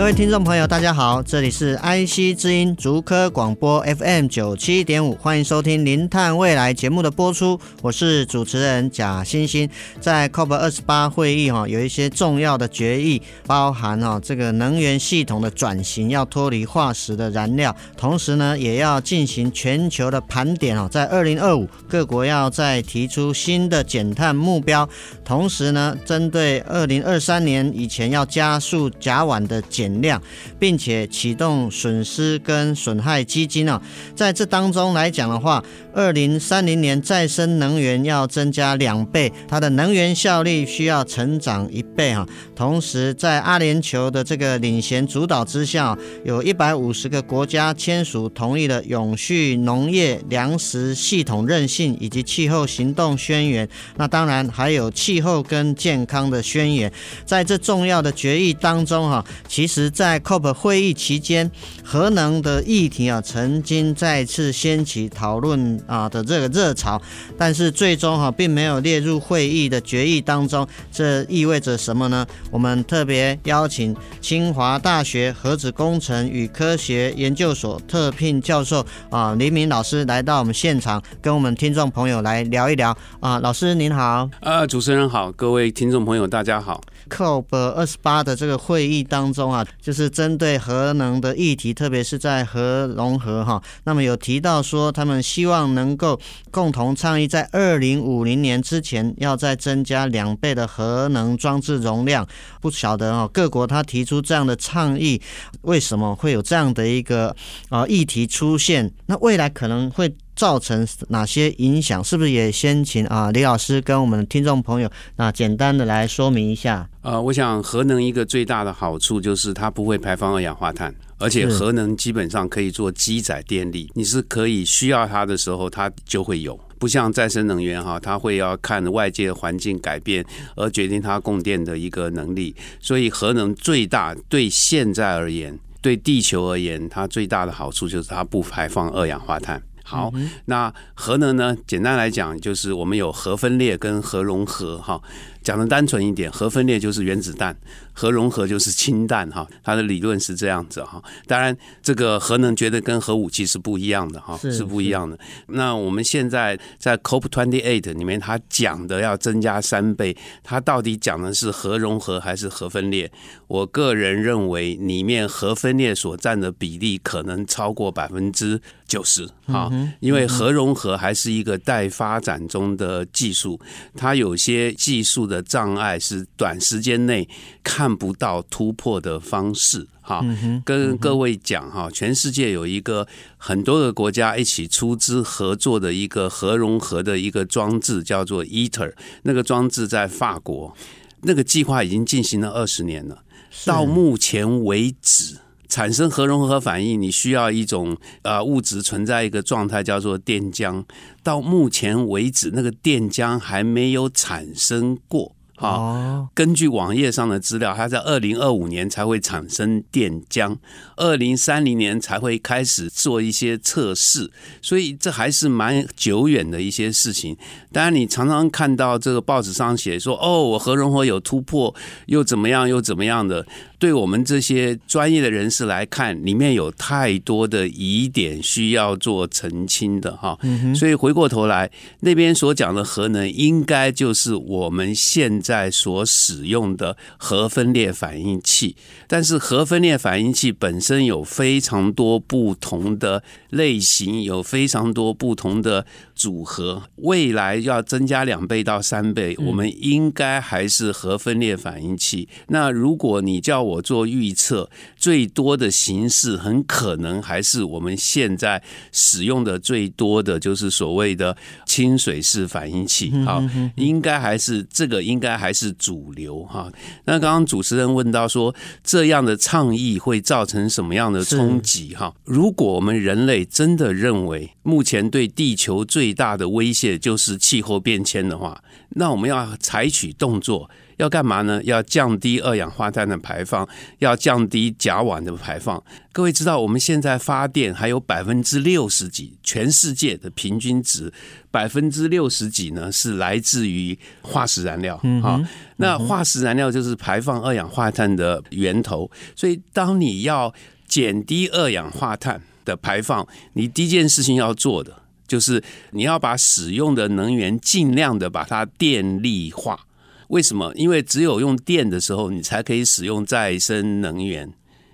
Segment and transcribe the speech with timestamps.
[0.00, 9.68] 各位听众朋友，大家好，这里是 IC 之音竹科广播 FM 九七点五，欢迎收听《零碳未来》节目的播出，我是主持人贾欣欣。
[10.00, 24.88] 在 COP 二十八会议哈，有一些重要的决议，包含哈这个能源系统的转型要脱离化石的燃料，同时呢，也要进行全球的盘点哦，在二零二五各国要再提出新的减碳目标，
[25.22, 29.89] 同时呢，针对二零二三年以前要加速甲烷的减。
[30.00, 30.22] 量，
[30.58, 33.80] 并且启动损失跟损害基金啊，
[34.14, 42.26] 在这当中来讲的话，二零三零年再生能源要增加两倍，它的能源效率需要成长一倍哈。
[42.54, 53.68] 同时，在阿联酋的这个领衔主导之下，有一百五十个国家签署同意了永续农业粮食系统韧性以及气候行动宣言。
[53.96, 56.92] 那当然还有气候跟健康的宣言。
[57.24, 59.79] 在这重要的决议当中哈，其实。
[59.88, 61.48] 在 COP 会议期间，
[61.84, 67.00] 核能的议题啊，曾经再次掀起讨论啊的这个热潮，
[67.38, 70.66] 但是最终哈、并没有列入会议的决议当中。
[70.90, 72.26] 这意味着什么呢？
[72.50, 83.38] 我们特别邀请清华大学核子工程与科学研究所特聘教授啊黎明老师来到我们现场，跟我们听众朋友来聊一聊啊。
[83.38, 86.80] 老师您好，啊，主持人好，各位听众朋友大家好。
[87.10, 93.62] COP 二十八的这个会议当中啊，就是针对核能的议题，特别是在核融合哈。
[93.84, 96.18] 那么有提到说，他们希望能够
[96.50, 102.26] 共同倡议，在二零五零年之前，要再增加两倍的核能装置容量。
[102.60, 105.20] 不晓得啊，各国他提出这样的倡议，
[105.62, 107.34] 为什么会有这样的一个
[107.68, 108.90] 啊议题出现？
[109.06, 110.14] 那未来可能会。
[110.36, 112.02] 造成哪些影响？
[112.02, 116.88] 是不是也先请啊李老师跟我们的听众朋友那简单的来说明一下？
[117.02, 130.24] 呃，我想核能一个最大的好处就是它不会排放二氧化碳，而且核能基本上可以做机载电力，你是可以需要它的时候它就会有，不像再生能源哈，它会要看外界环境改变
[130.56, 132.54] 而决定它供电的一个能力。
[132.80, 139.60] 所以核能最大对现在而言，对地球而言，它最大的好处就是它不排放二氧化碳。
[139.90, 140.12] 好，
[140.44, 141.56] 那核能呢？
[141.66, 145.02] 简单来讲，就是我们有核分裂跟核融合，哈。
[145.42, 147.56] 讲的单纯一点，核分裂就是原子弹，
[147.92, 151.02] 核融合就是氢弹哈，它的理论是这样子哈。
[151.26, 155.18] 当然，这个核能绝对跟核武器是不一样的哈，是不一样的。
[155.46, 163.10] 那我们现在在 COP twenty eight 里面，它讲的要增加三倍，它到底讲的是核融合还是核分裂？
[163.46, 173.60] 我个人认为，里面核分裂所占的比例可能超过百分之九十哈，因为核融合还是一个待发展中的技术，
[173.96, 177.26] 它有些技术的障碍是短时间内
[177.64, 179.86] 看不到突破的方式。
[180.02, 180.24] 哈，
[180.64, 188.92] 跟各位讲哈，全世界有一个很多个国家一起出资合作的一个核融合的一个装置，叫做 ITER。
[189.22, 190.74] 那个装置在法国，
[191.22, 193.22] 那个计划已经进行了二十年了。
[193.64, 195.36] 到目前为止，
[195.70, 200.84] 产生核融合反应，你需要一种呃物质存在一个状态，叫做电浆。
[201.22, 205.36] 到目前为止，那个电浆还没有产生过。
[205.60, 210.56] 好，根据网页上的资料，它在二零二五年才会产生电浆，
[210.96, 214.30] 二零三零年才会开始做一些测试，
[214.62, 217.36] 所以这还是蛮久远的一些事情。
[217.70, 221.74] 当然，你常常看到这个报纸上写说，哦，我核融合有突破，
[222.06, 223.46] 又怎么样，又怎么样的。
[223.78, 230.38] 对我们这些专业的人士来看，里面有太多的疑点需要做澄清的哈，
[230.74, 231.70] 所以回过头来，
[232.00, 238.76] 那边所讲的核能，应该就是我们现在在所使用的核分裂反应器。
[239.08, 245.84] 但是核分裂反应器本身有非常多不同的类型，有非常多不同的
[246.20, 252.28] 组合，未来要增加两倍到三倍，我们应该还是核分裂反应器。
[252.48, 254.68] 那如果你叫我做预测，
[254.98, 258.62] 最多的形式很可能还是我们现在
[258.92, 261.34] 使用的最多的就是所谓的
[261.64, 263.10] 清水式反应器。
[263.24, 263.42] 好，
[263.76, 266.70] 应该还是这个，应该还是主流哈。
[267.06, 271.94] 那刚刚主持人问到说，这样的倡议会造成什么样的冲击？
[271.94, 280.70] 哈，如果我们人类真的认为目前对地球最大的威胁就是气候变迁的话，那我们要采取动作。
[280.96, 281.62] 要干嘛呢？
[281.64, 283.66] 要降低二氧化碳的排放，
[284.00, 285.82] 要降低甲烷的排放。
[286.12, 291.10] 各位知道，我们现在发电还有百分之六十几，全世界的平均值
[291.50, 295.00] 百分之六十几呢，是来自于化石燃料。
[295.22, 295.40] 好，
[295.76, 299.10] 那化石燃料就是排放二氧化碳的源头。
[299.34, 300.52] 所以，当你要
[300.86, 304.94] 减低二氧化碳的排放，你第一件事情要做的
[305.30, 305.62] 就是
[305.92, 309.78] 你要把使用的能源尽量的把它电力化。
[310.26, 310.72] 为什么？
[310.74, 314.52] 因为只有用电的时候，你才可以使用再生能源，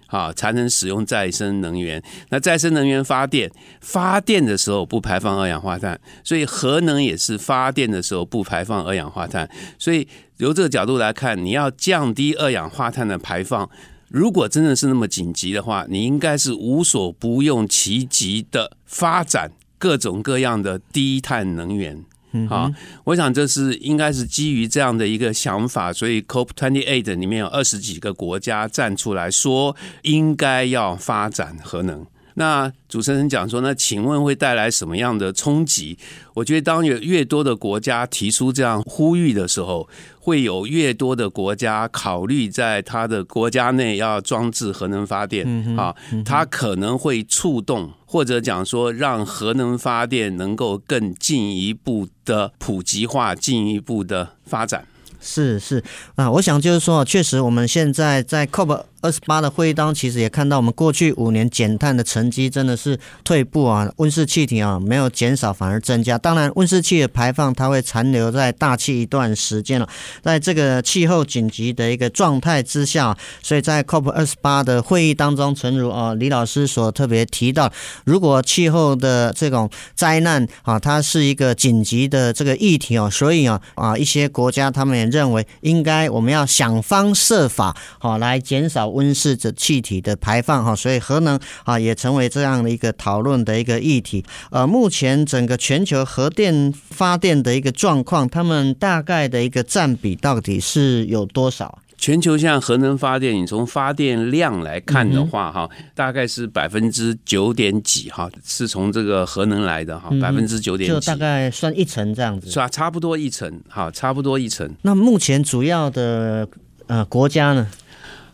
[0.09, 2.03] 啊，才能使用再生能源。
[2.29, 3.51] 那再生能源发电，
[3.81, 9.49] 发电的时候不排放二氧化碳，所以核能也是发电的时候不排放二氧化碳。
[9.79, 10.07] 所以
[10.37, 13.69] 由这个角度来看，你要降低二氧化碳的排放，
[14.09, 22.05] 如果真的是那么紧急的话，你应该是无所不用其极的发展各种各样的低碳能源。
[22.49, 22.71] 好，
[23.05, 32.07] 我想这是应该是基于这样的一个想法，所以 COP twenty eight 里面有二十几个国家站出来说，应该要发展核能。
[32.39, 35.99] 那主持人讲说，那请问会带来什么样的冲击？
[36.35, 39.89] 我觉得当有越多的国家提出这样呼吁的时候，
[40.21, 45.47] 会有越多的国家考虑在他的国家内要装置核能发电
[45.79, 45.95] 啊，
[46.27, 54.87] 它可能会触动或者讲说，让核能发电能够更进一步的普及化，进一步的发展。
[55.19, 55.83] 是是
[56.15, 66.19] 啊，我想就是说，确实我们现在在 COP 二十八的会议当中，其实也看到我们过去五年减碳的成绩真的是退步啊，温室气体啊没有减少，反而增加。
[66.19, 69.89] 当然，温室气的排放它会残留在大气一段时间了。
[70.23, 77.73] 在这个气候紧急的一个状态之下，所以在 COP 二十八的会议当中，诚如啊李老师所特别提到，
[78.05, 88.96] 如果气候的这种灾难啊，它是一个紧急的这个议题哦，所以啊啊一些国家他们也认为应该我们要想方设法好来减少。
[88.97, 94.25] 温室的气体的排放哈，所以核能啊也成为这样的一个讨论的一个议题。
[94.51, 101.79] 呃，目前整个全球核电发电的一个状况，他们大概的一个占比到底是有多少？
[101.99, 112.69] 全球现在核能发电，你从发电量来看的话，哈，大概是百分之九点几哈，是从这个核能来的哈，百分之九点几，就大概算一层这样子，是吧？
[112.69, 114.71] 差不多一层，哈，差不多一层。
[114.83, 116.47] 那目前主要的
[116.87, 117.67] 呃国家呢？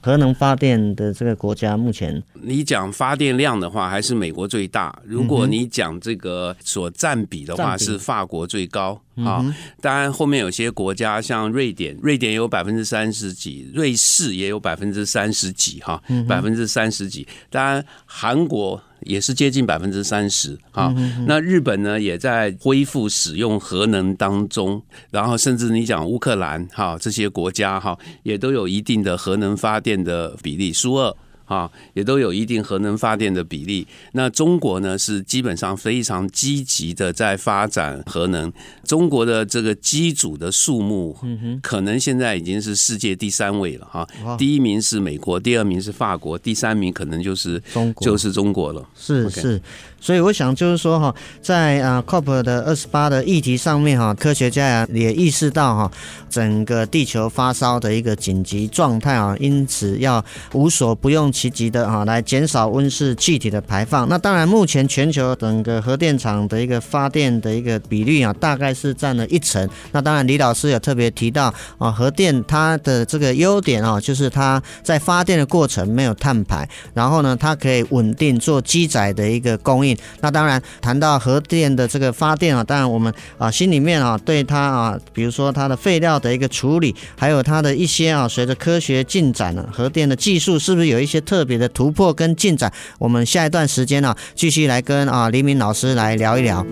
[0.02, 5.00] 核能发电的这个国家，目前你讲发电量的话，还是美国最大。
[5.06, 9.00] 如果你讲这个所占比的话，是法国最高。
[9.14, 9.44] 啊，
[9.80, 17.24] 当然后面有些国家，像瑞典，瑞典有百分之三十几，瑞士也有百分之三十几，哈，百分之三十几。
[17.48, 20.94] 当然韩国也是接近百分之三十，哈。
[21.26, 31.16] 那日本呢，也在恢复使用核能当中，然后甚至你讲乌克兰，哈，这些国家，哈，也都有一定的核能发电的比例，苏俄。
[31.44, 33.86] 啊，也都有一定核能发电的比例。
[34.12, 38.52] 那中国呢，是基本上非常积极的在发展核能。
[38.84, 41.16] 中国的这个机组的数目，
[41.62, 44.06] 可能现在已经是世界第三位了哈。
[44.36, 48.86] 第一名是美国，第二名是法国，第三名可能就是中国，就是中国了。
[48.94, 49.60] 是是。
[49.98, 55.92] 所以我想就是说哈，在啊 COP 的二十八的议题上面哈，科学家呀也意识到哈，
[56.28, 60.22] 整个地球发烧的一个紧急状态啊，因此要
[60.54, 64.08] 无所不用其极的啊，来减少温室气体的排放。
[64.08, 69.68] 那当然，目前全球整个核电厂的一个发电的一个比率啊，大概是占了一成。
[69.92, 79.96] 那当然，李老师也特别提到啊，核电它的这个优点啊，就是它在发电的过程没有碳排，然后呢，它可以稳定做机载的一个供应。
[80.20, 92.70] 那当然，谈到核电的这个发电啊，当然我们啊心里面啊对它啊，比如说它的废料的一个处理，还有它的一些啊，随着科学进展呢，核电的技术是不是有一些特别的突破跟进展？
[92.98, 96.66] 我们下一段时间呢，继续来跟啊黎明老师来聊一聊。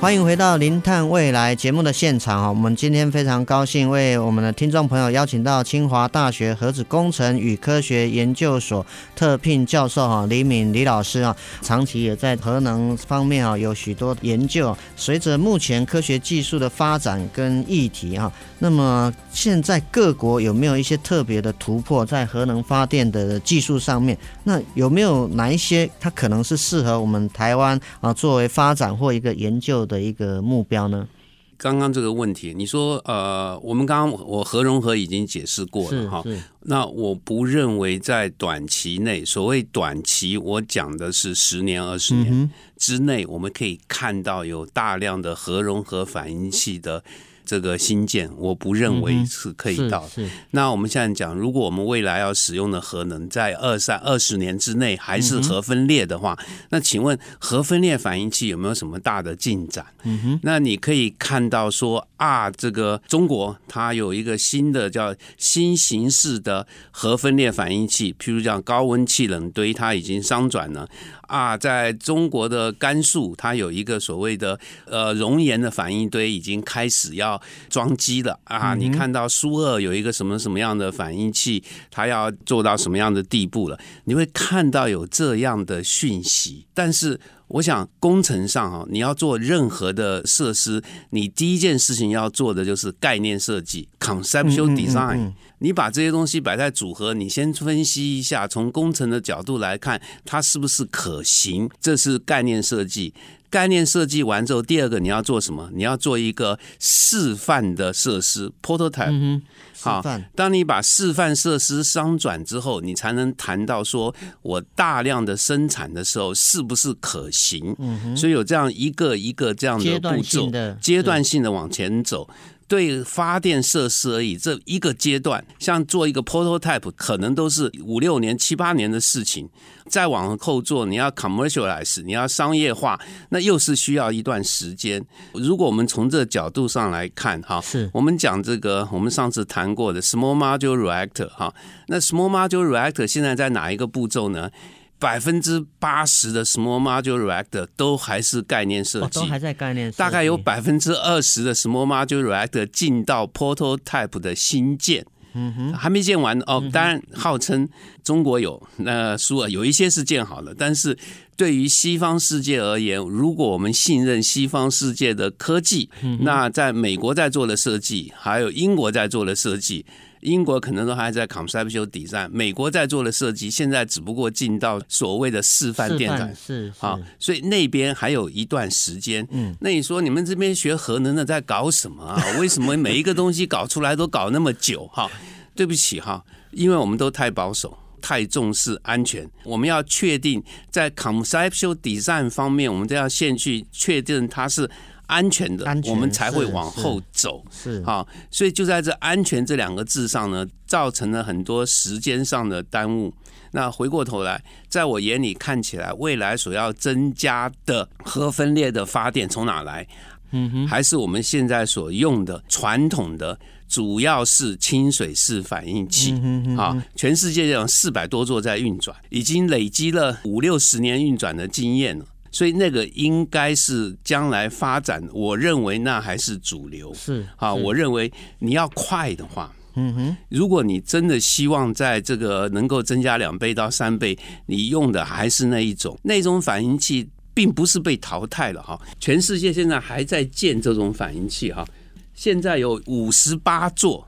[0.00, 2.48] 欢迎回到《零碳未来》节目的现场啊！
[2.48, 8.86] 我们今天非常高兴为我们的听众朋友邀请到清华大学核子工程与科学研究所
[9.16, 14.74] 特聘教授哈李敏李老师啊，长期也在核能方面啊有许多研究。
[14.94, 24.16] 随着目前科学技术的发展跟议题哈，那么现在各国有没有一些特别的突破在核能发电的技术上面？
[24.44, 31.08] 那有没有哪一些它可能是适合我们台湾啊作为发展或一个研究的一个目标呢？
[31.56, 36.22] 刚刚这个问题，你说呃，我们刚刚我核融合已经解释过了哈。
[36.60, 47.02] 那我不认为在短期内，所谓短期，我讲的是十年、二十年之内，我们可以看到有大量的核融合反应器的。
[47.48, 50.06] 这个新建，我不认为是可以到。
[50.18, 59.86] 嗯、那我们现在讲，如果我们未来要使用的核能，在二三二十年之内还是核分裂的话，嗯、那请问核分裂反应器有没有什么大的进展？
[60.02, 70.86] 嗯哼，那你可以看到说啊，这个中国它有一个新的叫新形式的核分裂反应器，譬如讲高温气冷堆，它已经商转了。
[71.28, 78.74] 啊，在中国的甘肃，它有一个所谓的呃熔岩的反应堆，已经开始要装机了啊！
[78.74, 83.78] 你看到苏二有一个什么什么样的反应器，它要做到什么样的地步了？
[84.04, 87.20] 你会看到有这样的讯息，但是。
[87.48, 95.32] 我想工程上哈，你要做任何的设施，你第一件事情要做的就是概念设计 （conceptual design）。
[95.60, 103.12] 你把这些东西摆在组合，你先分析一下，从工程的角度来看，它是不是可行，这是概念设计。
[103.50, 105.70] 概念设计完之后，第二个你要做什么？
[105.72, 109.40] 你要做一个示范的设施 （prototype）。
[109.80, 117.76] 好，当你把示范设施商转之后，你才能谈到说，我大量的生产的时候是不是可行？
[118.16, 120.50] 所以有这样一个一个这样的步骤，
[120.80, 122.28] 阶段性的往前走。
[122.68, 129.48] 对发电设施而已，这一个阶段，像做一个 prototype，可能都是五六年、七八年的事情。
[129.88, 135.02] 再往后做，你要 commercialize，你要商业化，那又是需要一段时间。
[135.32, 141.54] 如果我们从这个角度上来看，哈，是我们讲这个，我们上次谈过的 small modular reactor，哈，
[141.86, 144.50] 那 small modular reactor 现在在哪一个步骤呢？
[144.98, 149.98] 百分之八十的 small modular reactor 都还是概念设计，哦，都还在概念设计。
[149.98, 156.62] 大概有百分之二十的 small modular reactor 进到 prototype 的新建，嗯哼，还没建完哦。
[156.72, 157.68] 当然，号称
[158.02, 160.98] 中国有那苏尔有一些是建好了，但是
[161.36, 165.88] 对于西方世界而言，如果我们信任西方世界的科技，
[166.22, 169.86] 那在美国在做的设计，还有英国在做的设计。
[170.28, 179.26] 英国可能都还在 conceptual design，美国在做的设计，现在只不过进到所谓的示范电站，是好，所以那边还有一段时间。
[179.30, 182.22] 嗯，那你说你们这边学核能的在搞什么啊？
[182.38, 184.86] 为什么每一个东西搞出来都搞那么久？
[184.92, 185.10] 哈，
[185.54, 189.28] 对不起哈，因为我们都太保守，太重视安全。
[189.44, 194.70] 我们要确定在 conceptual design 方面，我们都要先去确定它是。
[195.08, 197.42] 安全的，我们才会往后走。
[197.50, 203.12] 是好，所以就在这“安全”这两个字上呢，造成了很多时间上的耽误。
[203.50, 209.86] 那回过头来，在我眼里看起来，未来所要增加的核分裂的发电从哪来？
[210.30, 216.12] 嗯哼，还是我们现在所用的传统的，主要是清水式反应器。
[216.58, 222.04] 啊，全世界有四百多座在运转，已经累积了五六十年运转的经验了。
[222.30, 226.92] 所以那个应该是将来发展，我认为那还是主流。
[226.94, 238.80] 是啊，我认为你要快的话，嗯哼，如果你真的希望在这个能够增加两倍到三倍，你用的还是那一种，那种反应器并不是被淘汰了哈。
[239.00, 241.66] 全世界现在还在建这种反应器哈，
[242.14, 244.06] 现在有五十八座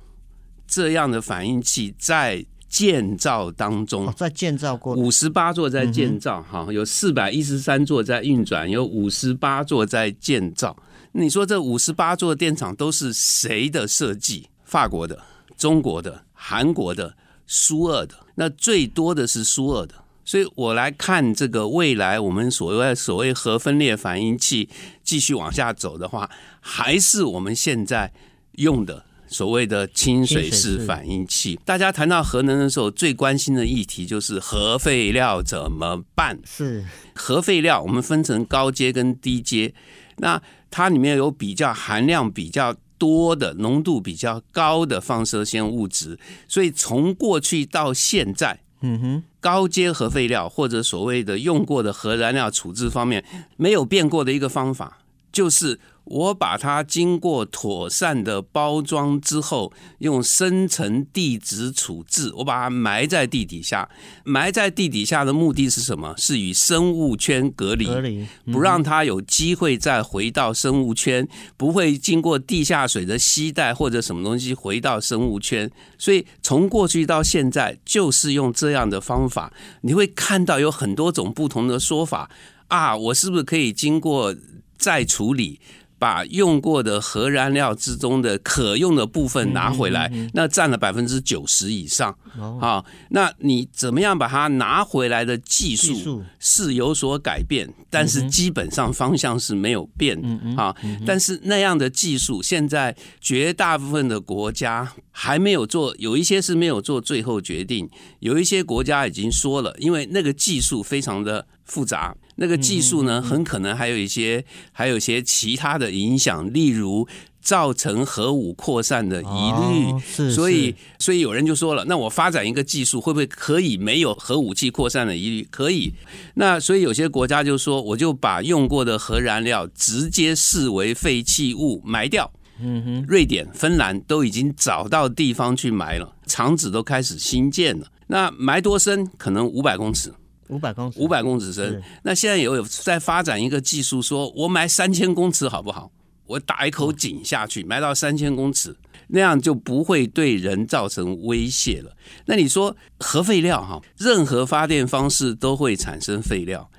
[0.66, 2.44] 这样的反应器在。
[2.70, 10.76] 建造当中，哦、在建造过五十八座在建造，哈、嗯，有四百一十三座在运转，有五十八座在建造。
[11.12, 14.48] 你说这五十八座电厂都是谁的设计？
[14.64, 15.20] 法国的、
[15.56, 17.12] 中国的、韩国的、
[17.44, 19.96] 苏二的，那最多的是苏二的。
[20.24, 24.68] 所以我来看这个未来，我们所谓所谓核分裂反应器
[25.02, 28.12] 继续往下走的话，还是我们现在
[28.52, 29.04] 用的。
[29.30, 36.38] 所谓的清水式反应器，大家谈到核能的时候，最关心的议题就是核废料怎么办？
[36.44, 36.84] 是
[37.14, 39.72] 核废料，我们分成高阶跟低阶。
[40.16, 46.18] 那它里面有比较含量比较多的、浓度比较高的放射性物质，
[46.49, 53.25] 所以从过去到现在，嗯哼，高阶核废料或者所谓的用过的核燃料处置方面，
[53.56, 54.99] 没有变过的一个方法。
[55.32, 55.80] 就是。
[56.04, 63.88] 我把它经过妥善的包装之后，用深层地质处置，我把它埋在地底下。
[64.25, 66.12] 埋在地底下的目的是什么？
[66.16, 75.70] 是与生物圈隔离，隔离，不让它有机会再回到生物圈，不会经过地下水的吸带或者什么东西回到生物圈。
[75.96, 79.52] 所以从过去到现在，就是用这样的方法。
[79.82, 82.28] 你会看到有很多种不同的说法
[82.66, 84.34] 啊，我是不是可以经过
[84.80, 85.60] 再处理？
[86.00, 92.16] 把用过的核燃料之中的可用的部分拿回来，那占了百分之九十以上。
[92.58, 100.18] 好，那你怎么样把它拿回来的技术是有所改变，但是基本上方向是没有变。
[100.56, 107.87] 好，但是那样的技术现在绝大部分的国家还没有做，有一些是没有做最后决定，
[108.20, 112.16] 有一些国家已经说了，因为那个技术非常的复杂。
[112.40, 114.42] 那个技术呢，很可能还有一些，
[114.73, 117.06] 还有一些其他的影响，例如
[117.42, 120.30] 造成核武扩散的疑虑。
[120.32, 125.47] 所以，所以有人就说了，那我发展一个技术，会不会可以没有核武器扩散的疑虑？
[125.50, 125.92] 可以。
[126.32, 132.32] 那所以有些国家就说，我就把用过的核燃料直接视为废弃物埋掉。
[132.62, 137.87] 嗯哼，瑞典、芬兰都已经找到地方去埋了，厂址都开始新建了。
[138.06, 139.06] 那埋多深？
[139.18, 140.11] 可能五百公尺。
[140.50, 141.83] 五百公尺，五百公尺深。
[142.02, 145.90] 那现在也有在发展一个技术，说我埋三千公尺好不好？
[146.26, 148.76] 我打一口井下去，埋到三千公尺，
[149.09, 151.97] 那样就不会对人造成威胁了。
[152.26, 156.71] 那你说核废料哈，任何发电方式都会产生废料。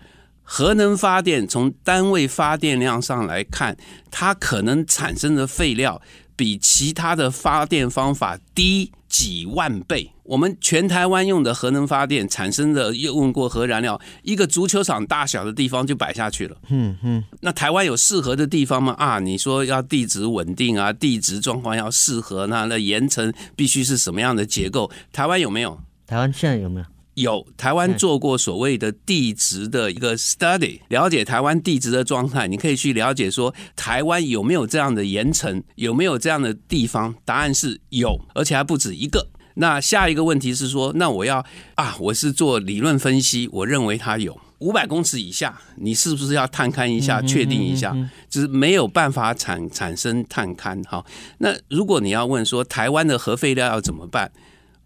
[0.43, 3.77] 核能发电从单位发电量上来看，
[4.09, 6.01] 它可能产生的废料
[6.41, 10.11] 比其他的发电方法低几万倍。
[10.23, 16.57] 我们全台湾用的核能发电产生的用过核燃料，一个足球场大小的地方就摆下去了。
[16.69, 18.95] 嗯嗯，那台湾有适合的地方吗？
[18.97, 24.89] 啊，你说要地质稳定啊，地质状况要适合，那那岩层必须是什么样的结构？
[25.13, 25.79] 台湾有没有？
[26.07, 26.85] 台湾现在有没有？
[27.15, 32.47] 有，台湾做过所谓的地质的一个 study，了解台湾地质的状态。
[32.47, 37.13] 你可以去了解说，台湾有没有这样的岩层，有没有这样的地方？
[37.25, 39.27] 答案是有，而且还不止一个。
[39.55, 47.93] 那下一个问题是说，那我要啊，我是做理论分析，我认为它有五百公尺以下，你是不是要探勘一下，确定一下？
[48.29, 50.81] 就是没有办法产产生探勘。
[50.85, 51.05] 哈，
[51.39, 54.31] 那如果你要问说台湾的核废料要怎么办，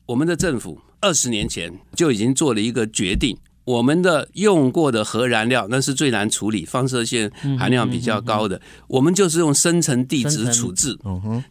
[0.07, 3.37] 我们的政府二十年前就已经做了一个决定。
[3.65, 8.61] 我们的用过的核燃料，那是最难处理，放射线含量比较高的。
[8.87, 10.95] 我们就是用深层地质处置，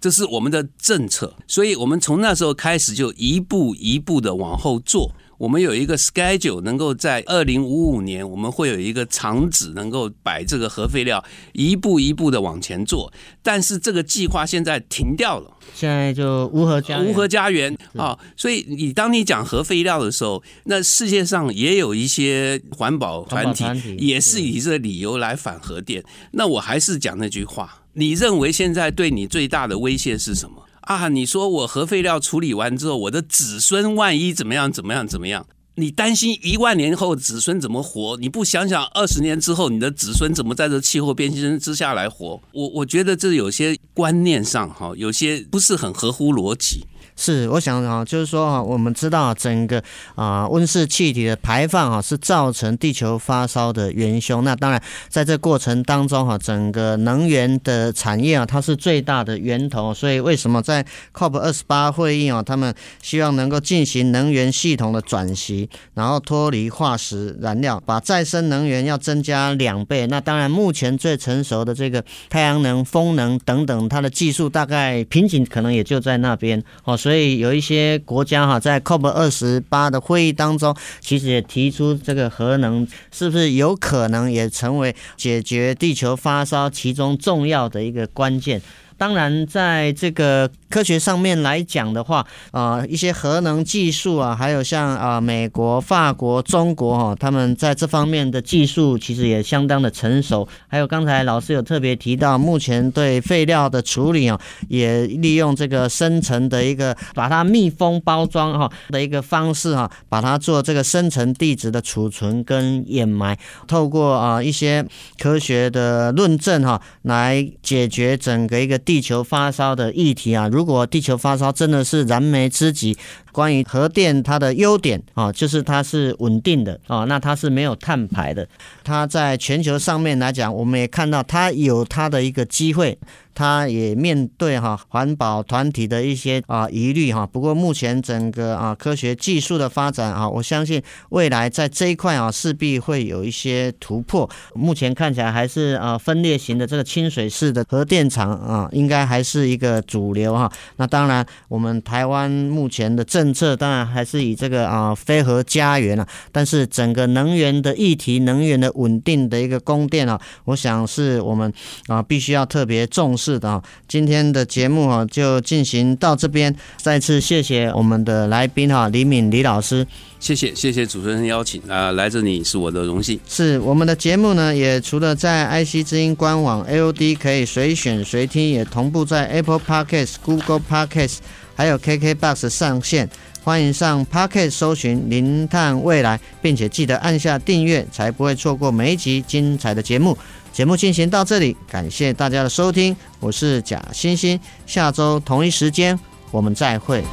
[0.00, 1.35] 这是我们的政策。
[1.48, 5.11] 所以，我们从那时候开始就一步一步的往后做。
[5.38, 13.12] 我们有一个 schedule，能够在二零五五年，我们会有一个厂址能够摆这个核废料，一步一步的往前做。
[13.42, 18.18] 但是这个计划现在停掉了，现在就无核家园，无核家园啊。
[18.37, 23.64] 所以你当你讲核废料的时候，那世界上也有一些环保团体
[23.99, 26.03] 也是以这个理由来反核电。
[26.33, 30.62] 那我还是讲那句话，你认为现在对你最大的威胁是什么？
[30.85, 35.47] 啊，你说我核废料处理完之后，我的子孙万一怎么样怎么样怎么样？
[35.77, 38.16] 你担心一万年后子孙怎么活？
[38.20, 42.40] 你不想想二十年之后你的子孙怎么在这气候变迁之下来活？
[42.53, 46.85] 我我觉得这有些观念上哈，有些不是很合乎逻辑。
[47.16, 49.81] 是，我想啊，就是说啊，我们知道整个
[50.16, 54.42] 啊温室气体的排放啊，是造成地球发烧的元凶。
[54.42, 59.94] 那当然，在这过程当中哈，整个能源的产业啊，它是最大的源头。
[59.94, 70.07] 所以，为什么在 COP 二十八会议啊，他们希望能够进行能源系统的转型，然后脱离化石燃料，把再生能源要增加两倍。
[70.09, 76.98] 那当然，目前最成熟的这个太阳能、风能等等，它的技术大概瓶颈可能也就在那边哦。
[77.05, 88.62] 所以有一些国家哈，在 COP 二十八的会议当中，其实也提出这个核能是不是有可能也成为解决地球发烧其中重要的一个关键。
[88.96, 92.20] 当然，在这个科学上面来讲的话，
[92.52, 100.46] 啊、呃，一些核能技术啊，还有像啊、美国、法国、中国哈、哦，他们在这方面的技术其实也相当的成熟。
[100.68, 114.87] 还有刚才老师有特别提到，目前对废料的处理啊，也利用这个深层的一个把它密封包装哈的一个方式哈，把它做这个深层地质的储存跟掩埋，透过啊一些
[115.18, 118.80] 科学的论证哈，来解决整个一个。
[118.85, 122.97] 地球发烧的议题啊，如果地球发烧真的是燃眉之急，
[123.35, 128.47] 关于核电它的优点啊，就是它是稳定的啊，那它是没有碳排的。
[128.85, 132.97] 它在全球上面来讲，我们也看到它有它的一个机会。
[133.37, 144.31] 它也面对哈环保团体的一些啊疑虑哈，不过目前整个啊科学技术的发展啊，我相信未来在这一块啊势必会有一些突破。
[144.55, 150.49] 目前看起来还是啊分裂型的这个清水式的核电厂啊，应该还是一个主流哈。
[150.77, 161.52] 那当然，我们台湾目前的政策当然还是以这个啊非核家园啊，但是整个能源的议题、能源的稳定的一个供电啊，我想是我们
[161.87, 163.38] 啊必须要特别重视。
[163.38, 166.54] 的啊，今天的节目啊就进行到这边。
[166.76, 169.87] 再次谢谢我们的来宾哈李敏李老师，
[170.20, 173.18] 谢谢谢谢主持人邀请啊，来这里是我的荣幸。
[173.28, 181.18] 是我们的节目呢，也除了在 IC 之音官网 AOD 可以随选随听，也同步在 Apple Podcast、Google Podcast
[181.55, 183.09] 还有 KKBox 上线。
[183.43, 190.17] 欢迎上 Podcast 搜寻“零碳未来”，并且记得按下订阅，才不会错过每一集精彩的节目。
[190.51, 195.99] 节目进行到这里，感谢大家的收听，我是贾欣欣，下周同一时间
[196.31, 197.05] 我们再会。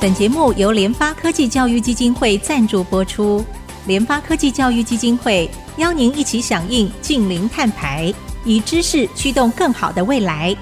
[0.00, 3.44] 本节目由联发科技教育基金会赞助播出，
[3.86, 8.10] 联发科技教育基金会邀您一起响应净零碳排，
[8.46, 10.56] 以知识驱动更好的未来。